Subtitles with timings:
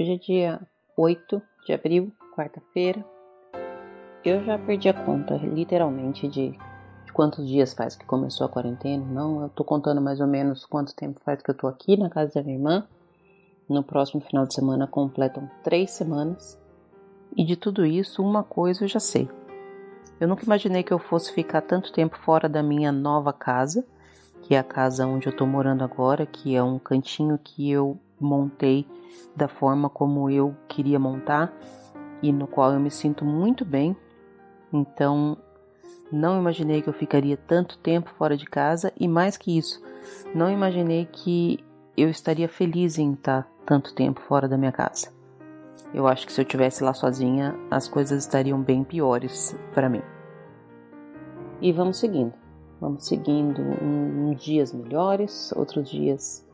[0.00, 0.60] Hoje é dia
[0.96, 3.04] 8 de abril, quarta-feira.
[4.24, 9.04] Eu já perdi a conta, literalmente, de, de, quantos dias faz que começou a quarentena.
[9.04, 12.08] Não, eu tô contando mais ou menos quanto tempo faz que eu tô aqui na
[12.08, 12.86] casa da minha irmã.
[13.68, 16.58] No próximo final de semana completam três semanas.
[17.36, 19.28] E de tudo isso, uma coisa eu já sei.
[20.18, 23.84] Eu nunca imaginei que eu fosse ficar tanto tempo fora da minha nova casa,
[24.40, 28.00] que é a casa onde eu tô morando agora, que é um cantinho que eu
[28.20, 28.86] montei
[29.34, 31.52] da forma como eu queria montar
[32.22, 33.96] e no qual eu me sinto muito bem.
[34.72, 35.36] Então,
[36.12, 39.82] não imaginei que eu ficaria tanto tempo fora de casa e mais que isso,
[40.34, 41.64] não imaginei que
[41.96, 45.12] eu estaria feliz em estar tanto tempo fora da minha casa.
[45.92, 50.02] Eu acho que se eu tivesse lá sozinha, as coisas estariam bem piores para mim.
[51.60, 52.32] E vamos seguindo.
[52.80, 56.48] Vamos seguindo uns dias melhores, outros dias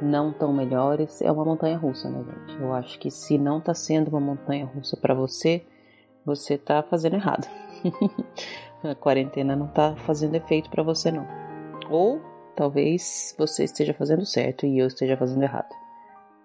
[0.00, 1.20] não tão melhores.
[1.22, 2.60] É uma montanha russa, né, gente?
[2.60, 5.64] Eu acho que se não tá sendo uma montanha russa para você,
[6.24, 7.46] você tá fazendo errado.
[8.82, 11.26] A quarentena não tá fazendo efeito para você não.
[11.90, 12.20] Ou
[12.54, 15.74] talvez você esteja fazendo certo e eu esteja fazendo errado.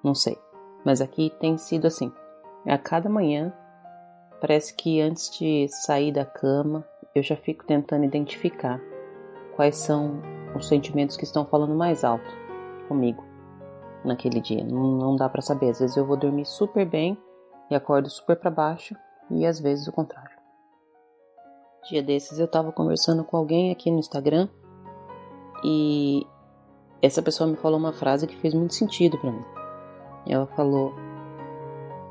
[0.04, 0.38] Não sei.
[0.84, 2.12] Mas aqui tem sido assim.
[2.66, 3.54] A cada manhã,
[4.42, 8.82] parece que antes de sair da cama, eu já fico tentando identificar
[9.56, 10.22] quais são
[10.56, 12.36] os sentimentos que estão falando mais alto
[12.88, 13.33] comigo
[14.04, 14.64] naquele dia.
[14.64, 15.70] Não, não dá para saber.
[15.70, 17.18] Às vezes eu vou dormir super bem
[17.70, 18.96] e acordo super para baixo,
[19.30, 20.38] e às vezes o contrário.
[21.90, 24.48] Dia desses eu tava conversando com alguém aqui no Instagram
[25.64, 26.26] e
[27.02, 29.44] essa pessoa me falou uma frase que fez muito sentido para mim.
[30.26, 30.94] Ela falou: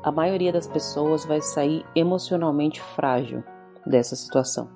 [0.03, 3.43] a maioria das pessoas vai sair emocionalmente frágil
[3.85, 4.69] dessa situação.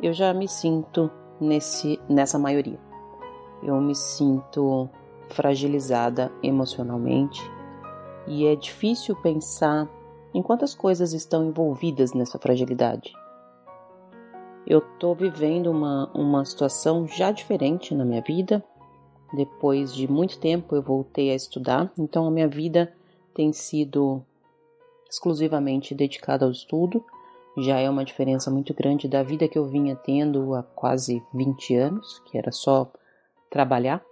[0.00, 1.10] Eu já me sinto
[1.40, 2.78] nesse, nessa maioria.
[3.62, 4.88] Eu me sinto
[5.28, 7.40] fragilizada emocionalmente
[8.26, 9.88] e é difícil pensar
[10.34, 13.12] em quantas coisas estão envolvidas nessa fragilidade.
[14.66, 18.62] Eu estou vivendo uma, uma situação já diferente na minha vida.
[19.32, 22.92] Depois de muito tempo eu voltei a estudar, então a minha vida
[23.34, 24.22] tem sido
[25.10, 27.02] exclusivamente dedicada ao estudo.
[27.56, 31.74] Já é uma diferença muito grande da vida que eu vinha tendo há quase 20
[31.74, 32.92] anos, que era só
[33.50, 34.04] trabalhar,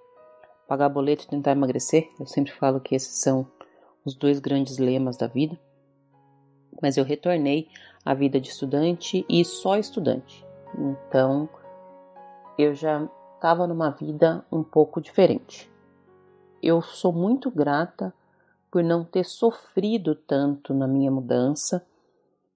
[0.67, 2.09] pagar boleto e tentar emagrecer.
[2.19, 3.47] Eu sempre falo que esses são
[4.05, 5.59] os dois grandes lemas da vida.
[6.81, 7.69] Mas eu retornei
[8.05, 10.45] à vida de estudante e só estudante.
[10.79, 11.49] Então
[12.59, 15.71] eu já estava numa vida um pouco diferente.
[16.63, 18.13] Eu sou muito grata
[18.71, 21.87] por não ter sofrido tanto na minha mudança,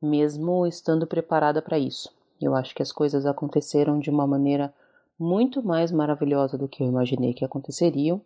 [0.03, 2.13] mesmo estando preparada para isso.
[2.41, 4.73] Eu acho que as coisas aconteceram de uma maneira
[5.21, 8.23] muito mais maravilhosa do que eu imaginei que aconteceriam,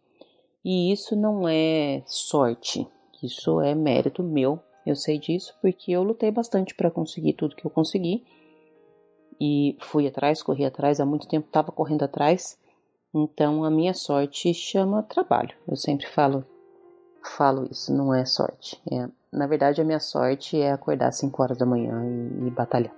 [0.65, 2.87] e isso não é sorte,
[3.21, 4.61] isso é mérito meu.
[4.87, 8.25] Eu sei disso porque eu lutei bastante para conseguir tudo que eu consegui
[9.41, 12.57] e fui atrás, corri atrás, há muito tempo estava correndo atrás.
[13.13, 15.55] Então a minha sorte chama trabalho.
[15.67, 16.45] Eu sempre falo
[17.37, 18.81] falo isso, não é sorte.
[18.93, 22.51] É, na verdade, a minha sorte é acordar às 5 horas da manhã e, e
[22.51, 22.95] batalhar.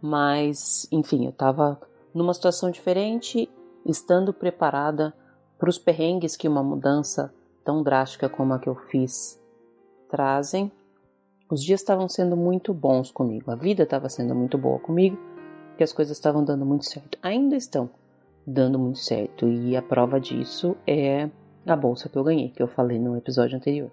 [0.00, 1.78] Mas, enfim, eu estava
[2.16, 3.48] numa situação diferente,
[3.84, 5.14] estando preparada
[5.58, 7.32] para os perrengues que uma mudança
[7.62, 9.38] tão drástica como a que eu fiz
[10.08, 10.72] trazem.
[11.50, 15.18] Os dias estavam sendo muito bons comigo, a vida estava sendo muito boa comigo,
[15.68, 17.18] porque as coisas estavam dando muito certo.
[17.22, 17.90] Ainda estão
[18.46, 21.28] dando muito certo, e a prova disso é
[21.66, 23.90] a bolsa que eu ganhei, que eu falei no episódio anterior.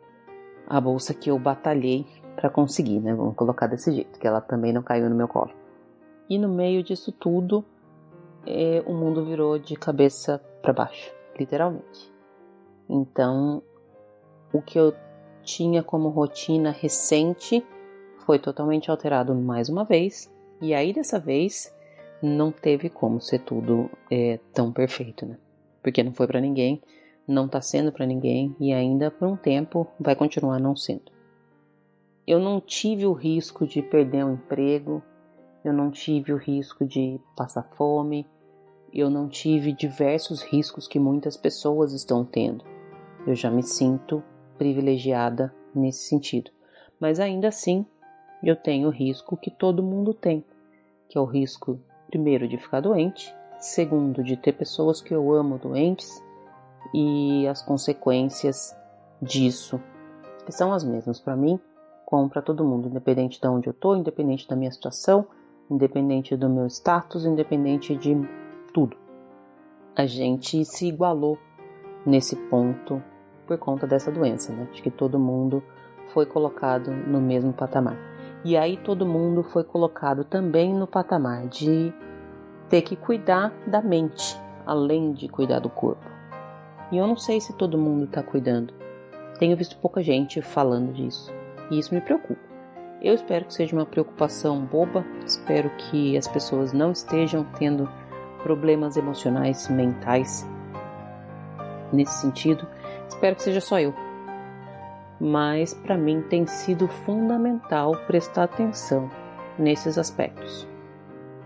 [0.66, 2.06] A bolsa que eu batalhei
[2.38, 3.14] para conseguir, né?
[3.14, 5.52] Vamos colocar desse jeito, que ela também não caiu no meu colo.
[6.30, 7.66] E no meio disso tudo,
[8.46, 12.12] é, o mundo virou de cabeça para baixo, literalmente.
[12.90, 13.62] Então,
[14.52, 14.94] o que eu
[15.42, 17.66] tinha como rotina recente
[18.26, 20.32] foi totalmente alterado mais uma vez.
[20.62, 21.74] E aí, dessa vez,
[22.22, 25.38] não teve como ser tudo é, tão perfeito, né?
[25.82, 26.82] Porque não foi para ninguém
[27.28, 31.12] não está sendo para ninguém e ainda por um tempo vai continuar não sendo.
[32.26, 35.02] Eu não tive o risco de perder um emprego,
[35.64, 38.26] eu não tive o risco de passar fome,
[38.94, 42.64] eu não tive diversos riscos que muitas pessoas estão tendo.
[43.26, 44.24] Eu já me sinto
[44.58, 46.52] privilegiada nesse sentido.
[47.00, 47.86] Mas ainda assim,
[48.44, 50.46] eu tenho o risco que todo mundo tem,
[51.10, 55.58] que é o risco, primeiro, de ficar doente, segundo, de ter pessoas que eu amo
[55.58, 56.24] doentes
[56.94, 58.76] e as consequências
[59.22, 59.82] disso,
[60.46, 61.60] que são as mesmas para mim,
[62.06, 65.26] como para todo mundo, independente de onde eu estou, independente da minha situação,
[65.72, 68.16] independente do meu status, independente de
[68.74, 68.98] tudo.
[69.96, 71.38] A gente se igualou
[72.06, 73.02] nesse ponto
[73.46, 74.68] por conta dessa doença, né?
[74.74, 75.64] De que todo mundo
[76.08, 77.98] foi colocado no mesmo patamar.
[78.44, 81.94] E aí todo mundo foi colocado também no patamar de
[82.70, 86.06] ter que cuidar da mente, além de cuidar do corpo.
[86.92, 88.74] E eu não sei se todo mundo está cuidando.
[89.40, 91.34] Tenho visto pouca gente falando disso.
[91.72, 92.42] E isso me preocupa.
[93.02, 97.90] Eu espero que seja uma preocupação boba, espero que as pessoas não estejam tendo
[98.44, 100.48] problemas emocionais, mentais
[101.92, 102.68] nesse sentido.
[103.08, 103.94] Espero que seja só eu.
[105.20, 109.10] Mas para mim tem sido fundamental prestar atenção
[109.58, 110.68] nesses aspectos.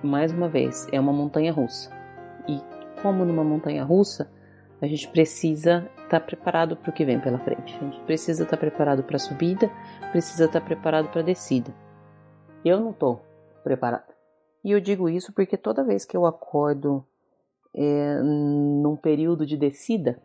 [0.03, 1.91] Mais uma vez, é uma montanha russa.
[2.47, 2.59] E
[3.01, 4.31] como numa montanha russa,
[4.81, 7.75] a gente precisa estar tá preparado para o que vem pela frente.
[7.75, 9.69] A gente precisa estar tá preparado para a subida,
[10.11, 11.73] precisa estar tá preparado para a descida.
[12.63, 13.21] Eu não estou
[13.63, 14.16] preparado.
[14.63, 17.05] E eu digo isso porque toda vez que eu acordo
[17.73, 20.21] é, num período de descida,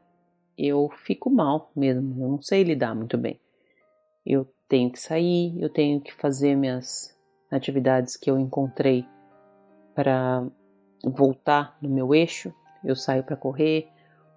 [0.57, 2.25] eu fico mal mesmo.
[2.25, 3.39] Eu não sei lidar muito bem.
[4.25, 7.17] Eu tenho que sair, eu tenho que fazer minhas
[7.51, 9.05] atividades que eu encontrei
[9.95, 10.47] para
[11.05, 12.55] voltar no meu eixo.
[12.85, 13.89] Eu saio para correr,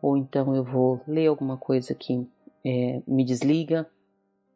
[0.01, 2.27] ou então eu vou ler alguma coisa que
[2.65, 3.87] é, me desliga.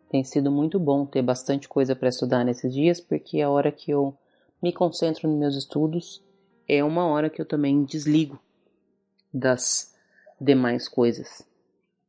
[0.10, 3.72] Tem sido muito bom ter bastante coisa para estudar nesses dias, porque é a hora
[3.72, 4.18] que eu
[4.62, 6.24] me concentro nos meus estudos
[6.68, 8.40] é uma hora que eu também desligo
[9.34, 9.96] das
[10.40, 11.46] demais coisas.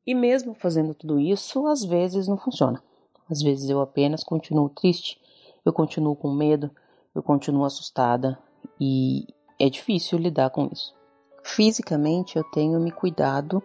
[0.07, 2.83] E mesmo fazendo tudo isso, às vezes não funciona.
[3.31, 5.21] Às vezes eu apenas continuo triste,
[5.65, 6.71] eu continuo com medo,
[7.15, 8.39] eu continuo assustada
[8.81, 9.27] e
[9.59, 10.95] é difícil lidar com isso.
[11.43, 13.63] Fisicamente, eu tenho me cuidado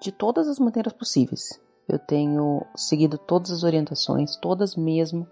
[0.00, 1.60] de todas as maneiras possíveis.
[1.88, 5.26] Eu tenho seguido todas as orientações, todas mesmo.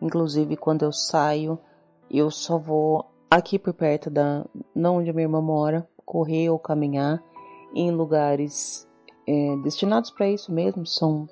[0.00, 1.58] Inclusive, quando eu saio,
[2.18, 4.44] eu só vou aqui por perto da,
[4.74, 7.22] não onde a minha irmã mora, correr ou caminhar
[7.74, 8.88] em lugares
[9.26, 10.86] é, destinados para isso mesmo.
[10.86, 11.28] São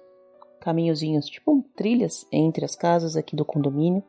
[0.61, 4.02] caminhozinhos, tipo trilhas entre as casas aqui do condomínio.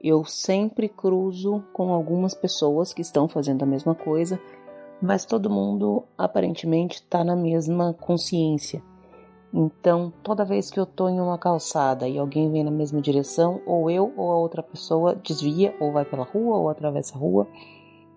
[0.00, 4.40] Eu sempre cruzo com algumas pessoas que estão fazendo a mesma coisa
[5.04, 8.82] mas todo mundo aparentemente está na mesma consciência.
[9.56, 13.62] Então, toda vez que eu estou em uma calçada e alguém vem na mesma direção,
[13.64, 17.46] ou eu ou a outra pessoa desvia, ou vai pela rua, ou atravessa a rua.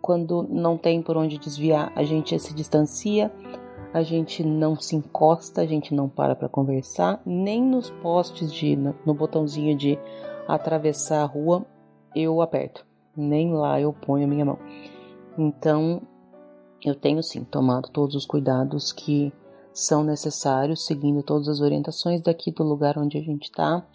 [0.01, 3.31] Quando não tem por onde desviar, a gente se distancia,
[3.93, 8.75] a gente não se encosta, a gente não para para conversar, nem nos postes de
[8.75, 9.99] no botãozinho de
[10.47, 11.63] atravessar a rua
[12.15, 12.83] eu aperto,
[13.15, 14.57] nem lá eu ponho a minha mão.
[15.37, 16.01] Então,
[16.83, 19.31] eu tenho sim tomado todos os cuidados que
[19.77, 23.85] são necessários, seguindo todas as orientações daqui do lugar onde a gente está.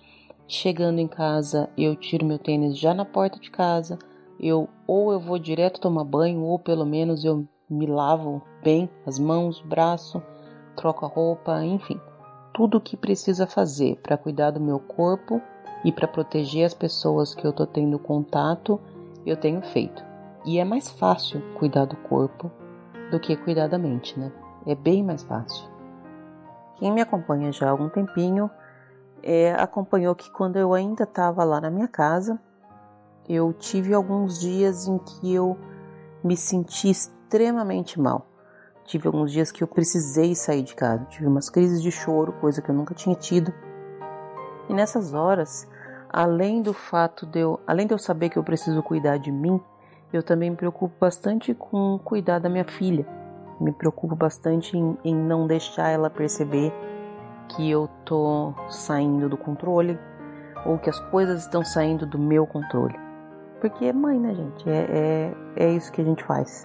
[0.46, 3.99] Chegando em casa, eu tiro meu tênis já na porta de casa.
[4.38, 9.19] Eu ou eu vou direto tomar banho, ou pelo menos eu me lavo bem as
[9.19, 10.23] mãos, braço,
[10.76, 12.00] troco a roupa, enfim,
[12.55, 15.43] tudo o que precisa fazer para cuidar do meu corpo
[15.84, 18.81] e para proteger as pessoas que eu tô tendo contato,
[19.26, 20.05] eu tenho feito.
[20.44, 22.52] E é mais fácil cuidar do corpo
[23.11, 24.31] do que cuidar da mente, né?
[24.64, 25.71] É bem mais fácil.
[26.82, 28.51] Quem me acompanha já há algum tempinho
[29.22, 32.41] é, acompanhou que quando eu ainda estava lá na minha casa,
[33.29, 35.56] eu tive alguns dias em que eu
[36.24, 38.27] me senti extremamente mal.
[38.84, 42.60] Tive alguns dias que eu precisei sair de casa, tive umas crises de choro, coisa
[42.60, 43.55] que eu nunca tinha tido.
[44.69, 45.69] E nessas horas,
[46.08, 49.60] além do fato de eu, além de eu saber que eu preciso cuidar de mim,
[50.12, 53.21] eu também me preocupo bastante com cuidar da minha filha.
[53.62, 56.72] Me preocupo bastante em, em não deixar ela perceber
[57.48, 59.96] que eu tô saindo do controle
[60.66, 62.98] ou que as coisas estão saindo do meu controle.
[63.60, 64.69] Porque é mãe, né, gente?
[64.69, 66.64] É, é, é isso que a gente faz.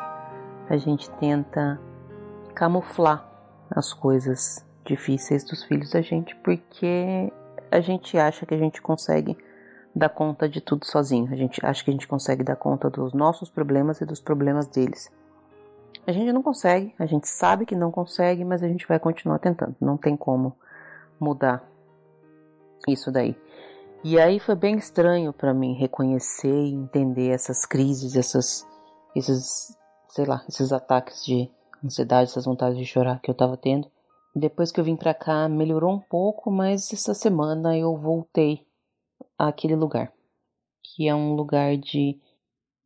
[0.67, 1.79] A gente tenta
[2.55, 3.29] camuflar
[3.69, 7.31] as coisas difíceis dos filhos da gente porque
[7.69, 9.37] a gente acha que a gente consegue
[9.95, 11.31] dar conta de tudo sozinho.
[11.31, 14.67] A gente acha que a gente consegue dar conta dos nossos problemas e dos problemas
[14.67, 15.11] deles.
[16.07, 19.39] A gente não consegue, a gente sabe que não consegue, mas a gente vai continuar
[19.39, 19.75] tentando.
[19.81, 20.55] Não tem como
[21.19, 21.69] mudar
[22.87, 23.35] isso daí.
[24.05, 28.65] E aí foi bem estranho para mim reconhecer e entender essas crises, essas,
[29.13, 31.51] esses, sei lá, esses ataques de
[31.83, 33.91] ansiedade, essas vontades de chorar que eu tava tendo.
[34.33, 38.65] Depois que eu vim pra cá, melhorou um pouco, mas essa semana eu voltei
[39.37, 40.13] àquele lugar,
[40.81, 42.17] que é um lugar de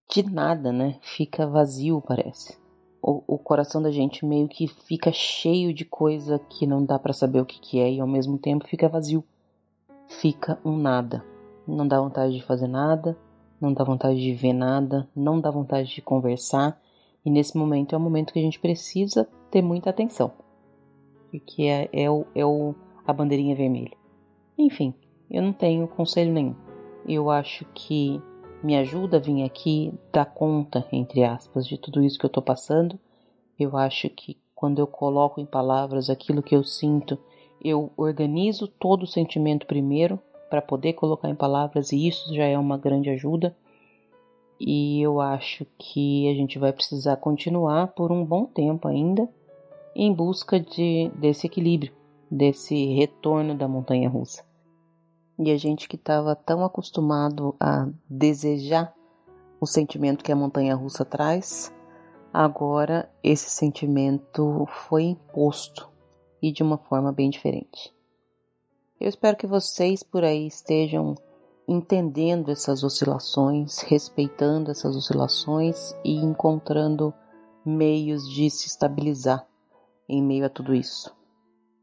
[0.09, 0.99] de nada, né?
[1.01, 2.60] Fica vazio, parece.
[3.01, 7.13] O, o coração da gente meio que fica cheio de coisa que não dá para
[7.13, 9.23] saber o que, que é e ao mesmo tempo fica vazio.
[10.07, 11.25] Fica um nada.
[11.67, 13.17] Não dá vontade de fazer nada,
[13.59, 16.79] não dá vontade de ver nada, não dá vontade de conversar.
[17.25, 20.31] E nesse momento é o momento que a gente precisa ter muita atenção.
[21.29, 23.95] porque é, é, o, é o, a bandeirinha vermelha.
[24.57, 24.93] Enfim,
[25.29, 26.55] eu não tenho conselho nenhum.
[27.07, 28.21] Eu acho que
[28.63, 32.43] me ajuda a vir aqui dar conta, entre aspas, de tudo isso que eu estou
[32.43, 32.99] passando.
[33.59, 37.17] Eu acho que quando eu coloco em palavras aquilo que eu sinto,
[37.63, 42.57] eu organizo todo o sentimento primeiro para poder colocar em palavras e isso já é
[42.57, 43.55] uma grande ajuda.
[44.59, 49.27] E eu acho que a gente vai precisar continuar por um bom tempo ainda
[49.95, 51.91] em busca de, desse equilíbrio,
[52.29, 54.50] desse retorno da montanha russa.
[55.43, 58.93] E a gente que estava tão acostumado a desejar
[59.59, 61.73] o sentimento que a montanha russa traz,
[62.31, 65.89] agora esse sentimento foi imposto
[66.43, 67.91] e de uma forma bem diferente.
[68.99, 71.15] Eu espero que vocês por aí estejam
[71.67, 77.11] entendendo essas oscilações, respeitando essas oscilações e encontrando
[77.65, 79.43] meios de se estabilizar
[80.07, 81.11] em meio a tudo isso.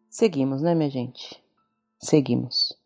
[0.09, 1.43] Seguimos, né, minha gente?
[1.99, 2.78] Seguimos.